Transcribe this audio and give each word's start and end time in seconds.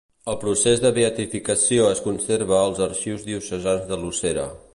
El 0.31 0.37
procés 0.43 0.79
de 0.85 0.91
beatificació 0.95 1.85
es 1.97 2.01
conserva 2.07 2.59
als 2.63 2.83
arxius 2.87 3.29
diocesans 3.33 3.87
de 3.93 4.03
Lucera. 4.07 4.53